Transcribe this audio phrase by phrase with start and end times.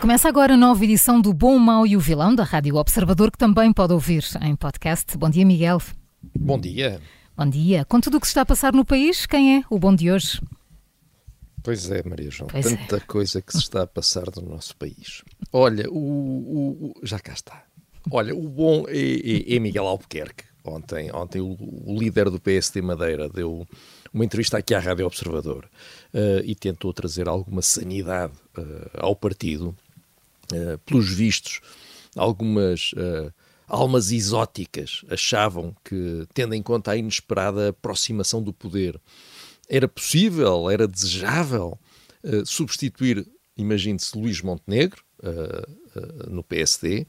[0.00, 3.38] Começa agora a nova edição do Bom, Mau e o Vilão da Rádio Observador, que
[3.38, 5.16] também pode ouvir em podcast.
[5.16, 5.80] Bom dia, Miguel.
[6.38, 7.00] Bom dia.
[7.36, 7.84] Bom dia.
[7.84, 10.10] Com tudo o que se está a passar no país, quem é o bom de
[10.10, 10.40] hoje?
[11.62, 13.00] Pois é, Maria João, Pois tanta é.
[13.00, 15.22] coisa que se está a passar no nosso país.
[15.52, 17.62] Olha, o, o- já cá está.
[18.10, 18.96] Olha, o bom é,
[19.52, 20.44] é- é Miguel Albuquerque.
[20.64, 23.66] Ontem, ontem o, o líder do PSD Madeira deu
[24.12, 25.68] uma entrevista aqui à Rádio Observador
[26.12, 29.74] eh, e tentou trazer alguma sanidade eh, ao partido.
[30.52, 31.60] Eh, pelos vistos,
[32.16, 33.30] algumas eh,
[33.66, 38.98] almas exóticas achavam que, tendo em conta a inesperada aproximação do poder,
[39.68, 41.78] era possível, era desejável
[42.22, 43.26] eh, substituir,
[43.56, 45.02] imagine-se, Luís Montenegro
[46.30, 47.04] no PSD.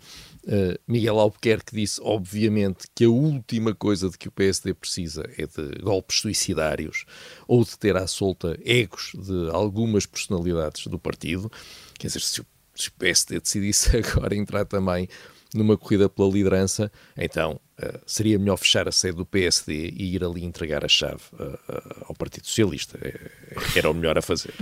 [0.87, 5.79] Miguel Albuquerque disse, obviamente, que a última coisa de que o PSD precisa é de
[5.79, 7.05] golpes suicidários
[7.48, 11.51] ou de ter à solta egos de algumas personalidades do partido.
[11.99, 12.45] Quer dizer, se o,
[12.82, 15.08] se o PSD decidisse agora entrar também
[15.54, 20.24] numa corrida pela liderança, então eh, seria melhor fechar a sede do PSD e ir
[20.24, 23.00] ali entregar a chave eh, eh, ao Partido Socialista.
[23.02, 23.32] Eh,
[23.76, 24.54] Era o melhor a fazer.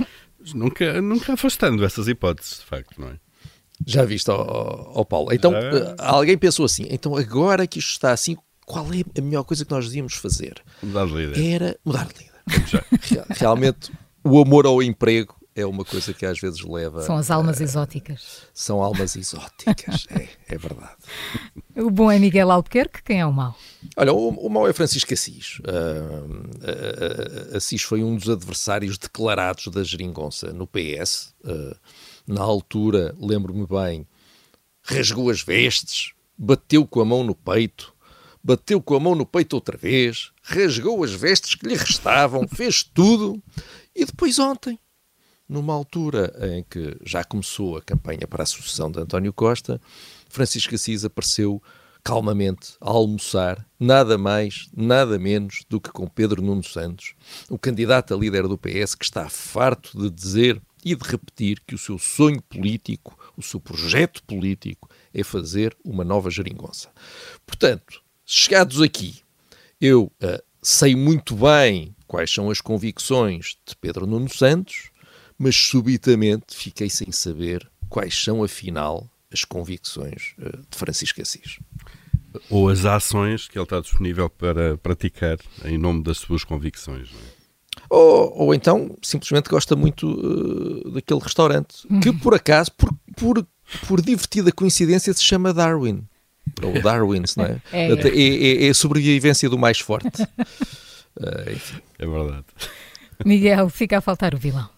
[0.54, 3.20] Nunca, nunca afastando essas hipóteses, de facto, não é?
[3.86, 5.34] Já viste, ó, ó, ó Paulo?
[5.34, 5.52] Então,
[6.00, 9.72] alguém pensou assim, então agora que isto está assim, qual é a melhor coisa que
[9.72, 10.56] nós devíamos fazer?
[10.82, 11.46] Mudar de líder.
[11.54, 12.34] Era mudar de líder.
[13.02, 13.92] Real- Realmente,
[14.24, 17.02] o amor ao emprego é uma coisa que às vezes leva...
[17.02, 18.44] São as almas exóticas.
[18.54, 20.96] São almas exóticas, é, é verdade.
[21.76, 23.58] O bom é Miguel Albuquerque, quem é o mau?
[23.96, 25.60] Olha, o, o mau é Francisco Assis.
[25.68, 26.24] Ah,
[26.62, 31.34] ah, ah, Assis foi um dos adversários declarados da geringonça no PS.
[31.44, 31.76] Ah,
[32.28, 34.06] na altura, lembro-me bem,
[34.84, 37.96] rasgou as vestes, bateu com a mão no peito,
[38.44, 42.84] bateu com a mão no peito outra vez, rasgou as vestes que lhe restavam, fez
[42.84, 43.42] tudo.
[43.96, 44.78] E depois ontem,
[45.48, 49.80] numa altura em que já começou a campanha para a sucessão de António Costa,
[50.30, 51.62] Francisco Assis apareceu
[52.04, 57.14] calmamente a almoçar, nada mais, nada menos do que com Pedro Nuno Santos,
[57.50, 61.76] o candidato a líder do PS que está farto de dizer e de repetir que
[61.76, 66.90] o seu sonho político, o seu projeto político é fazer uma nova geringonça.
[67.46, 69.20] Portanto, chegados aqui,
[69.82, 74.92] eu ah, sei muito bem quais são as convicções de Pedro Nuno Santos,
[75.38, 81.60] mas subitamente fiquei sem saber quais são, afinal, as convicções ah, de Francisco Assis.
[82.50, 87.10] Ou as ações que ele está disponível para praticar em nome das suas convicções.
[87.12, 87.38] Não é?
[87.90, 93.48] Ou, ou então simplesmente gosta muito uh, daquele restaurante que por acaso, por, por,
[93.88, 96.04] por divertida coincidência, se chama Darwin.
[96.62, 97.62] Ou Darwins, não é?
[97.72, 97.92] É.
[97.92, 100.22] É, é- é a sobrevivência do mais forte.
[100.24, 101.82] Uh, enfim.
[101.98, 102.46] É verdade.
[103.26, 104.70] Miguel, fica a faltar o vilão.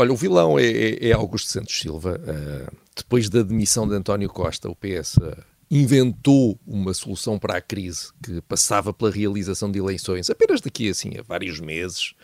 [0.00, 2.20] Olha, o vilão é, é- é Augusto Santos Silva.
[2.22, 5.36] Uh, depois da demissão de António Costa, o PS uh,
[5.68, 11.18] inventou uma solução para a crise que passava pela realização de eleições apenas daqui assim
[11.18, 12.14] a vários meses,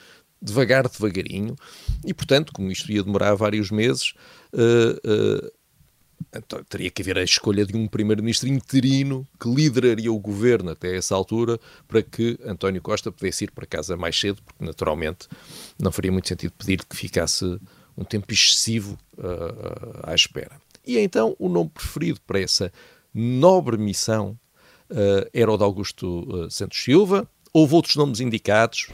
[0.40, 1.56] devagar, devagarinho,
[2.06, 4.14] e portanto, como isto ia demorar vários meses,
[4.52, 5.52] uh,
[6.36, 10.96] então, teria que haver a escolha de um primeiro-ministro interino que lideraria o governo até
[10.96, 15.28] essa altura para que António Costa pudesse ir para casa mais cedo, porque naturalmente
[15.78, 17.44] não faria muito sentido pedir que ficasse
[17.96, 20.60] um tempo excessivo ah, à espera.
[20.86, 22.72] E então o nome preferido para essa
[23.12, 24.38] nobre missão
[24.90, 27.28] ah, era o de Augusto ah, Santos Silva.
[27.52, 28.88] Houve outros nomes indicados,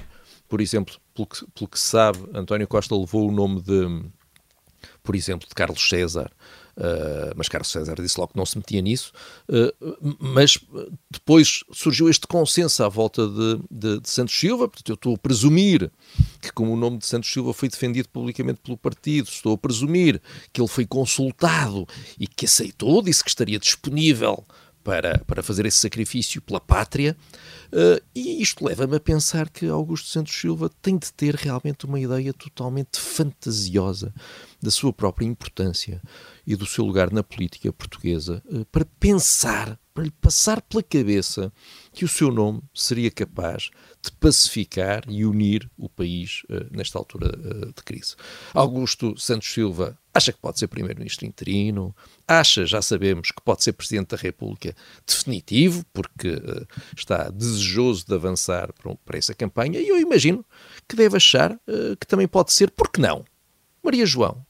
[0.48, 4.10] por exemplo, pelo que, pelo que se sabe, António Costa levou o nome de
[5.02, 6.30] por exemplo, de Carlos César,
[6.80, 9.12] uh, mas Carlos César disse logo que não se metia nisso,
[9.48, 14.88] uh, mas uh, depois surgiu este consenso à volta de, de- de Santos Silva, portanto
[14.88, 15.90] eu estou a presumir
[16.40, 20.20] que como o nome de Santos Silva foi defendido publicamente pelo partido, estou a presumir
[20.52, 21.86] que ele foi consultado
[22.18, 24.44] e que aceitou, disse que estaria disponível
[24.82, 27.16] para, para fazer esse sacrifício pela pátria,
[27.72, 32.00] Uh, e isto leva-me a pensar que Augusto Santos Silva tem de ter realmente uma
[32.00, 34.12] ideia totalmente fantasiosa
[34.60, 36.02] da sua própria importância
[36.50, 41.52] e do seu lugar na política portuguesa uh, para pensar, para lhe passar pela cabeça
[41.92, 43.70] que o seu nome seria capaz
[44.02, 48.16] de pacificar e unir o país uh, nesta altura uh, de crise.
[48.52, 51.94] Augusto Santos Silva acha que pode ser primeiro-ministro interino,
[52.26, 54.74] acha, já sabemos, que pode ser presidente da República
[55.06, 56.42] definitivo, porque
[56.96, 60.44] está desejoso de avançar para, essa campanha, e eu imagino
[60.88, 61.56] que deve achar
[62.00, 63.24] que também pode ser, por que não?
[63.84, 64.44] Maria João,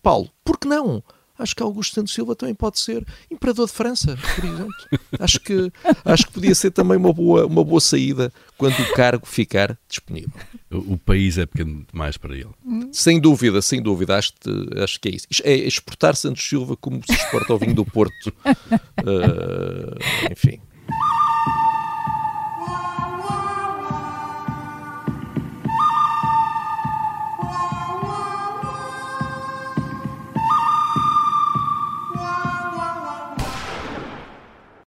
[0.00, 1.02] Paulo, por que não?
[1.40, 4.74] Acho que Augusto Santos Silva também pode ser imperador de França, por exemplo.
[5.18, 5.72] acho, que,
[6.04, 10.32] acho que podia ser também uma boa, uma boa saída quando o cargo ficar disponível.
[10.70, 12.50] O, o país é pequeno demais para ele.
[12.92, 14.32] Sem dúvida, sem dúvida, acho,
[14.82, 15.26] acho que é isso.
[15.42, 18.32] É exportar Santos Silva como se exporta o vinho do Porto.
[18.46, 19.96] Uh,
[20.30, 20.60] enfim.